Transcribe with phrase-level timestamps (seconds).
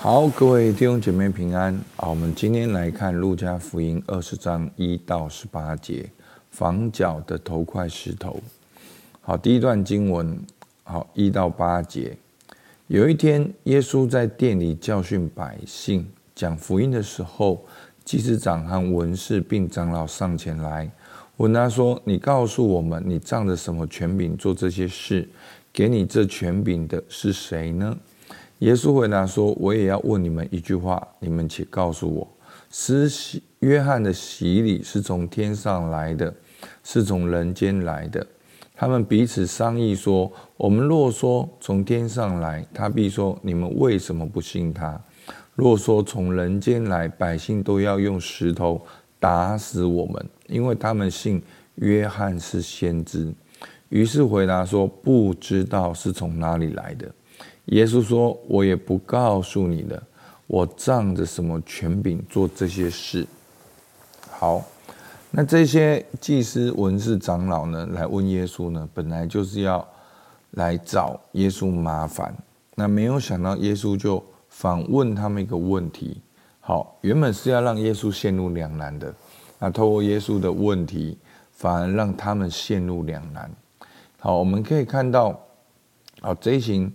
[0.00, 1.76] 好，各位弟兄姐妹平安。
[1.96, 6.08] 好，我们今天来看路加福音二十章一到十八节，
[6.52, 8.40] 房角的头块石头。
[9.20, 10.40] 好，第一段经文，
[10.84, 12.16] 好，一到八节。
[12.86, 17.64] 有一天，耶稣在店里教训百姓，讲福音的时候，
[18.04, 20.88] 祭司长和文士并长老上前来，
[21.38, 25.28] 问他说：“你告诉我们，你仗着什么权柄做这些事？
[25.72, 27.98] 给你这权柄的是谁呢？”
[28.60, 32.26] 耶稣回答说：“我也要问你们一句话，你们且告诉我：
[32.70, 36.34] 施洗约翰的洗礼是从天上来的，
[36.82, 38.26] 是从人间来的？”
[38.74, 45.00] 他们彼此商议说：“我们若说从天上来，他必说：你们为什么不信他？
[45.54, 48.80] 若说从人间来，百姓都要用石头
[49.20, 51.40] 打死我们，因为他们信
[51.76, 53.32] 约翰是先知。”
[53.88, 57.08] 于是回答说：“不知道是从哪里来的。”
[57.68, 60.02] 耶稣说：“我也不告诉你了，
[60.46, 63.26] 我仗着什么权柄做这些事？”
[64.30, 64.64] 好，
[65.30, 69.86] 那这些祭司、文士、长老呢，来问耶稣呢，本来就是要
[70.52, 72.34] 来找耶稣麻烦。
[72.74, 76.22] 那没有想到，耶稣就反问他们一个问题。
[76.60, 79.14] 好，原本是要让耶稣陷入两难的，
[79.58, 81.18] 那透过耶稣的问题，
[81.52, 83.50] 反而让他们陷入两难。
[84.18, 85.38] 好，我们可以看到，
[86.22, 86.90] 好这一群。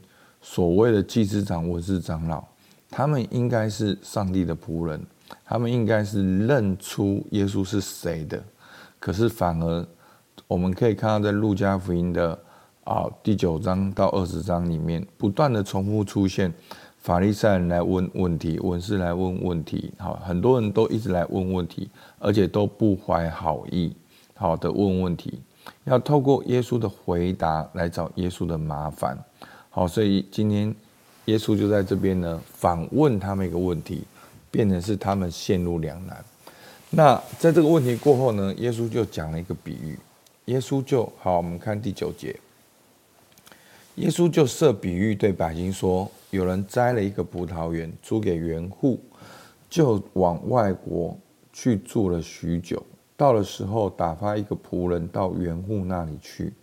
[0.45, 2.43] 所谓的祭司长、文士长老，
[2.91, 5.01] 他们应该是上帝的仆人，
[5.45, 8.43] 他们应该是认出耶稣是谁的。
[8.99, 9.87] 可是反而，
[10.45, 12.37] 我们可以看到在路加福音的
[12.83, 16.53] 啊第九章到二十章里面，不断的重复出现
[16.99, 23.95] 法利赛人来问问题，文士来问问题，好，很多人都一直来问问题，而且都不怀好意，
[24.35, 25.41] 好的问问题，
[25.85, 29.17] 要透过耶稣的回答来找耶稣的麻烦。
[29.75, 30.71] 好，所以今天
[31.25, 34.03] 耶稣就在这边呢，反问他们一个问题，
[34.51, 36.23] 变成是他们陷入两难。
[36.91, 39.97] 那在这个问题过后呢，耶稣就讲了一个比喻。
[40.45, 42.39] 耶稣就好，我们看第九节。
[43.95, 49.01] 耶稣就设比喻对百姓说：有人摘了一个葡萄园，租给园户，
[49.71, 51.17] 就往外国
[51.51, 52.85] 去住了许久。
[53.17, 56.53] 到了时候，打发一个仆人到园户那里去。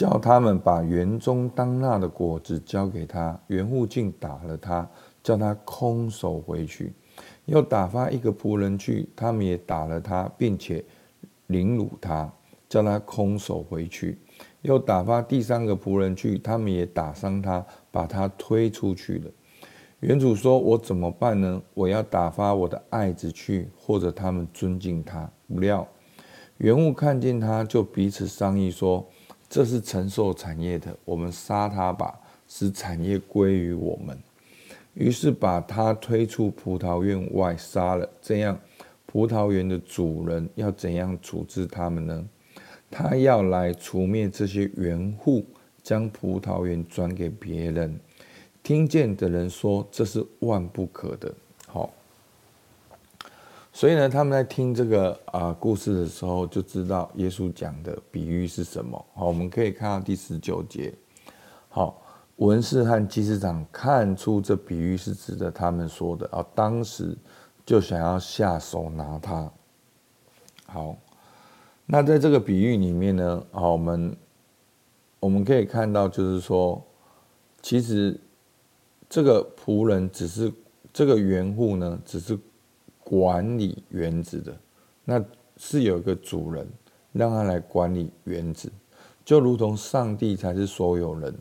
[0.00, 4.88] 叫他们把园中当纳的果子交给他，园户竟打了他，
[5.22, 6.86] 叫他空手回去；
[7.44, 10.82] 又打发一个仆人去，他们也打了他，并且
[11.48, 12.32] 凌辱他，
[12.66, 14.16] 叫他空手回去；
[14.62, 19.30] 又打发第三个仆人去，他们也打伤他，把他推出去了。
[19.98, 21.60] 园主说：“我怎么办呢？
[21.74, 25.86] 我要打发我的爱子去，或者他们尊敬他。”不料
[26.56, 29.06] 园户看见他，就彼此商议说。
[29.50, 32.16] 这是承受产业的，我们杀他吧，
[32.46, 34.16] 使产业归于我们。
[34.94, 38.08] 于是把他推出葡萄园外杀了。
[38.22, 38.56] 这样，
[39.06, 42.28] 葡萄园的主人要怎样处置他们呢？
[42.92, 45.44] 他要来除灭这些园户，
[45.82, 47.98] 将葡萄园转给别人。
[48.62, 51.34] 听见的人说，这是万不可的。
[51.66, 51.92] 好。
[53.80, 59.02] 所以呢，他们在听这个啊、故事的时候，就知道耶稣讲的比喻是什么。
[59.14, 60.92] 好，我们可以看到第十九节。
[61.70, 62.02] 好，
[62.36, 67.16] 文士和祭司长看出这比喻是指着他们说的啊，当时
[67.64, 69.50] 就想要下手拿他。
[70.66, 70.94] 好，
[71.86, 74.14] 那在这个比喻里面呢，好，我们
[75.20, 76.84] 我们可以看到，就是说，
[77.62, 78.20] 其实
[79.08, 80.52] 这个仆人只是
[80.92, 82.38] 这个园户呢，只是。
[83.10, 84.56] 管理园子的，
[85.04, 85.24] 那
[85.56, 86.64] 是有一个主人
[87.12, 88.70] 让他来管理园子，
[89.24, 91.34] 就如同上帝才是所有人，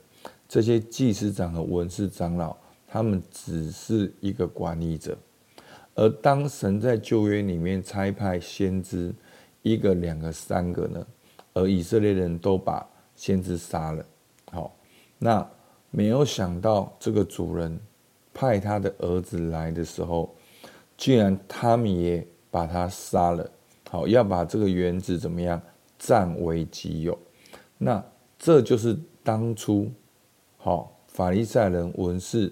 [0.47, 2.57] 这些祭司长和文士长老，
[2.88, 5.16] 他们只是一个管理者。
[5.94, 9.13] 而当神在旧约里面差派先知
[9.62, 11.06] 一个、两个、三个呢，
[11.53, 12.84] 而以色列人都把
[13.16, 14.03] 先知杀了。
[14.51, 14.75] 好，
[15.19, 15.47] 那
[15.91, 17.80] 没有想到这个主人
[18.34, 20.33] 派他的儿子来的时候。
[21.00, 23.50] 既然他们也把他杀了，
[23.90, 25.60] 好，要把这个园子怎么样
[25.98, 27.18] 占为己有？
[27.78, 28.04] 那
[28.38, 29.90] 这就是当初
[30.57, 32.51] 好法利赛人文士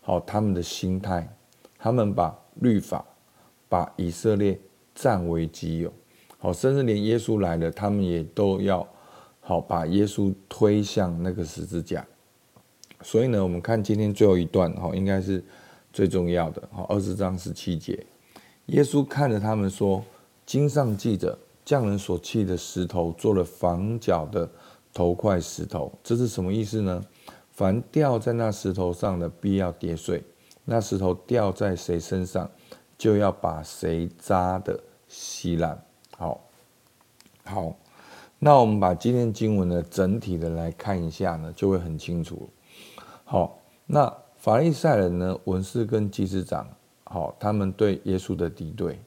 [0.00, 1.28] 好他们的心态，
[1.76, 3.04] 他们把律法
[3.68, 4.56] 把以色列
[4.94, 5.92] 占为己有，
[6.38, 8.86] 好，甚至连耶稣来了，他们也都要
[9.40, 12.06] 好把耶稣推向那个十字架。
[13.00, 15.42] 所以呢，我们看今天最后一段，好，应该是。
[15.92, 18.06] 最重要的，好，二十章十七节，
[18.66, 20.02] 耶稣看着他们说
[20.46, 24.50] ：“经上记着，匠人所弃的石头，做了房角的
[24.94, 25.92] 头块石头。
[26.02, 27.04] 这是什么意思呢？
[27.50, 30.18] 凡掉在那石头上的，必要跌碎；
[30.64, 32.50] 那石头掉在谁身上，
[32.96, 35.84] 就要把谁砸得稀烂。
[36.16, 36.40] 好，
[37.44, 37.76] 好，
[38.38, 42.48] 那我们把今天经文的整体的来看一下呢，就会很清楚。
[43.24, 44.10] 好，那
[44.42, 46.66] 法利赛人呢，文士跟祭司长，
[47.04, 48.98] 好，他们对耶稣的敌对，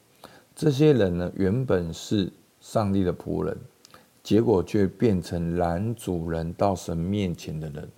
[0.56, 3.58] 这些人呢，原本是上帝的仆人，
[4.24, 7.90] 结果却变成拦主人到神面前的人，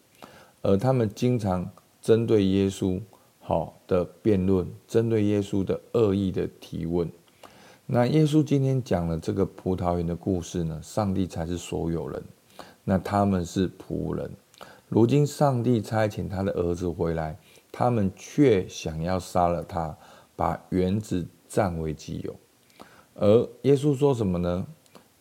[0.64, 1.70] 而他们经常
[2.02, 3.00] 针对耶稣。
[3.40, 7.10] 好的辩论，针对耶稣的恶意的提问。
[7.86, 10.82] 那耶稣今天讲了这个葡萄园的故事呢？
[10.82, 12.22] 上帝才是所有人，
[12.84, 14.30] 那他们是仆人。
[14.88, 17.38] 如今上帝差遣他的儿子回来，
[17.72, 19.98] 他们却想要杀了他，
[20.36, 22.36] 把园子占为己有。
[23.16, 24.66] 而耶稣说什么呢？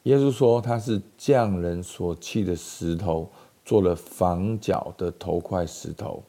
[0.04, 3.28] 耶稣说他是匠人所弃的石头，
[3.64, 6.22] 做了房角的头块石头。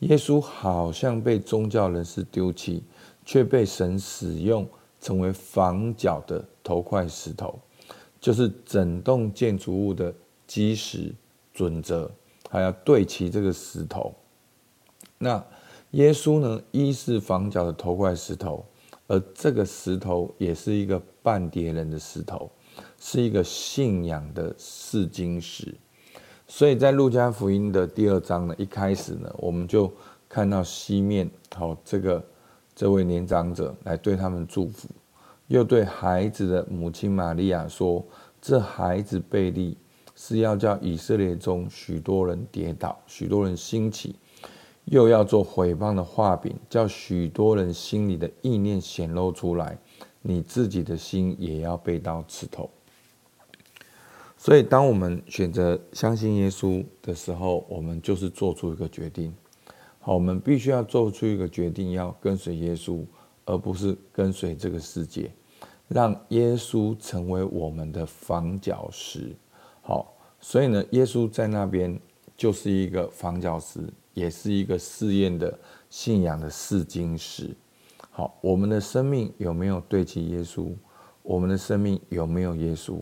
[0.00, 2.82] 耶稣好像被宗教人士丢弃，
[3.24, 4.66] 却被神使用，
[5.00, 7.60] 成为房角的头块石头，
[8.20, 10.12] 就是整栋建筑物的
[10.46, 11.14] 基石
[11.52, 12.10] 准则，
[12.50, 14.14] 还要对齐这个石头。
[15.16, 15.42] 那
[15.92, 16.60] 耶稣呢？
[16.70, 18.64] 一是房角的头块石头，
[19.06, 22.50] 而这个石头也是一个半叠人的石头，
[22.98, 25.74] 是一个信仰的试金石。
[26.46, 29.92] 所以在路加福音的第二章呢，一开始呢，我们就
[30.28, 32.24] 看到西面好这个
[32.74, 34.88] 这位年长者来对他们祝福，
[35.48, 38.04] 又对孩子的母亲玛利亚说
[38.40, 39.76] ：“这孩子被立
[40.22, 44.16] 是要叫以色列中许多人跌倒，许多人兴起，
[44.84, 49.78] 又要做毁谤的画饼，叫许多人心里的意念显露出来。
[50.20, 52.68] 你自己的心也要被刀刺透。”
[54.36, 59.34] 所以，当我们选择相信耶稣的时候，我们就是做出一个决定。
[60.00, 63.02] 好，我们必须要做出一个决定，要跟随耶稣，
[63.46, 65.32] 而不是跟随这个世界。
[65.88, 69.34] 让耶稣成为我们的房角石。
[69.90, 71.98] 好，所以呢，耶稣在那边
[72.36, 73.80] 就是一个房角石，
[74.14, 75.58] 也是一个试验的
[75.88, 77.52] 信仰的试金石。
[78.12, 80.72] 好，我们的生命有没有对齐耶稣？
[81.24, 83.00] 我们的生命有没有耶稣？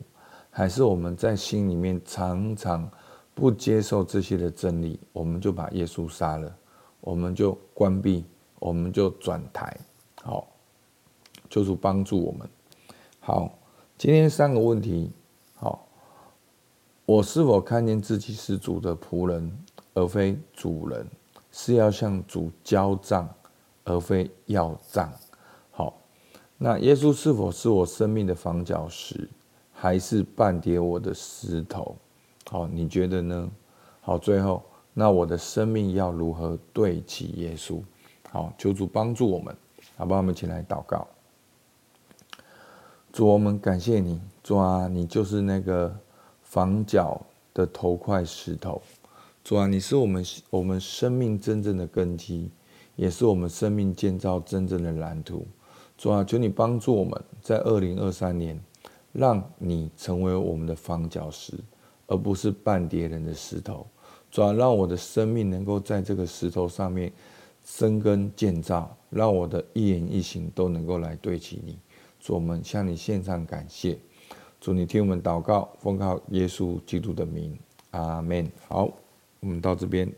[0.49, 2.91] 还是我们在心里面常常
[3.35, 6.57] 不接受这些的真理，我们就把耶稣杀了，
[7.03, 8.25] 我们就关闭，
[8.59, 9.77] 我们就转台。
[10.23, 10.49] 好，
[11.51, 12.49] 就是帮助我们。
[13.21, 13.59] 好，
[13.99, 15.11] 今天三个问题。
[17.09, 19.51] 我是否看见自己是主的仆人，
[19.95, 21.07] 而非主人？
[21.51, 23.27] 是要向主交账，
[23.85, 25.11] 而非要账。
[25.71, 25.99] 好，
[26.59, 29.27] 那耶稣是否是我生命的房角石？
[29.73, 31.97] 还是绊跌我的石头，
[32.51, 33.51] 好，你觉得呢？
[34.03, 34.63] 好，最后，
[34.93, 37.81] 那我的生命要如何对齐耶稣？
[38.31, 39.57] 好，求主帮助我们，
[39.97, 41.09] 好吧，我们一起来祷告。
[43.11, 45.99] 主，我们感谢你，主啊，你就是那个
[46.49, 47.21] 房角
[47.53, 48.81] 的头块石头，
[49.45, 52.51] 主啊，你是我们我们生命真正的根基，
[52.97, 55.47] 也是我们生命建造真正的蓝图。
[55.99, 58.59] 主啊，求你帮助我们在二零二三年。
[59.11, 61.55] 让你成为我们的房角石，
[62.07, 63.87] 而不是绊跌人的石头。
[64.31, 67.11] 主啊，让我的生命能够在这个石头上面
[67.65, 71.79] 生根建造，让我的一言一行都能够来对齐你。
[72.21, 73.99] 主，我们向你献上感谢。
[74.61, 77.57] 主，你听我们祷告，奉靠耶稣基督的名，
[77.93, 78.51] 阿门。
[78.67, 78.91] 好，
[79.41, 80.13] 我们到这边。